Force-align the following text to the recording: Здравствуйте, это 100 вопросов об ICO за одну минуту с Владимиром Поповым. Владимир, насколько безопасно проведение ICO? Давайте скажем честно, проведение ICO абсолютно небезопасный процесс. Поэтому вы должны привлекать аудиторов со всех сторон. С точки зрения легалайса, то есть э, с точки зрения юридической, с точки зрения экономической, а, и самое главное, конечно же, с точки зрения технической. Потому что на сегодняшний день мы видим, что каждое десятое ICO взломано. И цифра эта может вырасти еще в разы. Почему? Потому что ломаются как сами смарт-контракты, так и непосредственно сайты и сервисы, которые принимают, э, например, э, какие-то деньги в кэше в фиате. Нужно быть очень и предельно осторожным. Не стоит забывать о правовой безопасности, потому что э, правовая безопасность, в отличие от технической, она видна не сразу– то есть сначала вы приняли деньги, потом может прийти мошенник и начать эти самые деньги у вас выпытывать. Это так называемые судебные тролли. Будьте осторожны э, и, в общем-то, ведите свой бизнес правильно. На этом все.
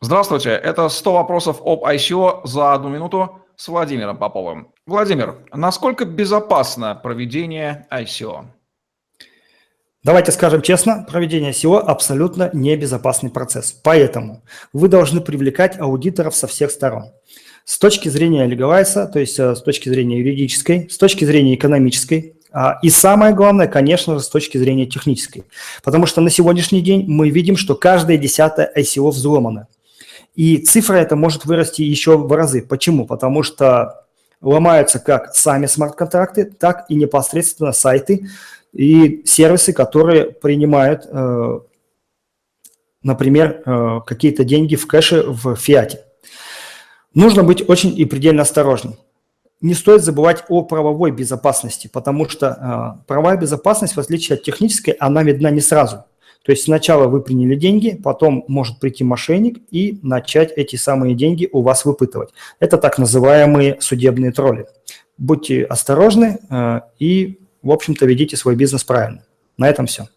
Здравствуйте, 0.00 0.50
это 0.50 0.88
100 0.88 1.12
вопросов 1.12 1.60
об 1.64 1.84
ICO 1.84 2.42
за 2.44 2.72
одну 2.72 2.88
минуту 2.88 3.40
с 3.56 3.66
Владимиром 3.66 4.16
Поповым. 4.16 4.68
Владимир, 4.86 5.38
насколько 5.52 6.04
безопасно 6.04 6.94
проведение 6.94 7.84
ICO? 7.90 8.44
Давайте 10.04 10.30
скажем 10.30 10.62
честно, 10.62 11.04
проведение 11.10 11.50
ICO 11.50 11.80
абсолютно 11.80 12.48
небезопасный 12.52 13.30
процесс. 13.30 13.72
Поэтому 13.72 14.44
вы 14.72 14.86
должны 14.86 15.20
привлекать 15.20 15.80
аудиторов 15.80 16.36
со 16.36 16.46
всех 16.46 16.70
сторон. 16.70 17.06
С 17.64 17.76
точки 17.80 18.08
зрения 18.08 18.46
легалайса, 18.46 19.08
то 19.08 19.18
есть 19.18 19.36
э, 19.40 19.56
с 19.56 19.62
точки 19.62 19.88
зрения 19.88 20.20
юридической, 20.20 20.88
с 20.88 20.96
точки 20.96 21.24
зрения 21.24 21.56
экономической, 21.56 22.36
а, 22.52 22.78
и 22.82 22.88
самое 22.88 23.34
главное, 23.34 23.66
конечно 23.66 24.14
же, 24.14 24.20
с 24.20 24.28
точки 24.28 24.58
зрения 24.58 24.86
технической. 24.86 25.44
Потому 25.82 26.06
что 26.06 26.20
на 26.20 26.30
сегодняшний 26.30 26.82
день 26.82 27.04
мы 27.08 27.30
видим, 27.30 27.56
что 27.56 27.74
каждое 27.74 28.16
десятое 28.16 28.72
ICO 28.76 29.10
взломано. 29.10 29.66
И 30.38 30.58
цифра 30.58 30.94
эта 30.94 31.16
может 31.16 31.46
вырасти 31.46 31.82
еще 31.82 32.16
в 32.16 32.32
разы. 32.32 32.62
Почему? 32.62 33.06
Потому 33.06 33.42
что 33.42 34.04
ломаются 34.40 35.00
как 35.00 35.34
сами 35.34 35.66
смарт-контракты, 35.66 36.44
так 36.44 36.84
и 36.88 36.94
непосредственно 36.94 37.72
сайты 37.72 38.28
и 38.72 39.24
сервисы, 39.26 39.72
которые 39.72 40.26
принимают, 40.26 41.08
э, 41.10 41.60
например, 43.02 43.62
э, 43.66 44.00
какие-то 44.06 44.44
деньги 44.44 44.76
в 44.76 44.86
кэше 44.86 45.24
в 45.26 45.56
фиате. 45.56 46.04
Нужно 47.14 47.42
быть 47.42 47.68
очень 47.68 47.98
и 47.98 48.04
предельно 48.04 48.42
осторожным. 48.42 48.94
Не 49.60 49.74
стоит 49.74 50.04
забывать 50.04 50.44
о 50.48 50.62
правовой 50.62 51.10
безопасности, 51.10 51.90
потому 51.92 52.28
что 52.28 52.46
э, 52.46 53.04
правовая 53.08 53.36
безопасность, 53.36 53.96
в 53.96 53.98
отличие 53.98 54.36
от 54.36 54.44
технической, 54.44 54.94
она 55.00 55.24
видна 55.24 55.50
не 55.50 55.60
сразу– 55.60 56.04
то 56.44 56.52
есть 56.52 56.64
сначала 56.64 57.08
вы 57.08 57.22
приняли 57.22 57.54
деньги, 57.54 58.00
потом 58.02 58.44
может 58.48 58.80
прийти 58.80 59.04
мошенник 59.04 59.58
и 59.70 59.98
начать 60.02 60.52
эти 60.56 60.76
самые 60.76 61.14
деньги 61.14 61.48
у 61.52 61.62
вас 61.62 61.84
выпытывать. 61.84 62.30
Это 62.58 62.78
так 62.78 62.98
называемые 62.98 63.76
судебные 63.80 64.32
тролли. 64.32 64.66
Будьте 65.18 65.64
осторожны 65.64 66.38
э, 66.48 66.80
и, 66.98 67.40
в 67.62 67.70
общем-то, 67.70 68.06
ведите 68.06 68.36
свой 68.36 68.56
бизнес 68.56 68.84
правильно. 68.84 69.24
На 69.56 69.68
этом 69.68 69.86
все. 69.86 70.08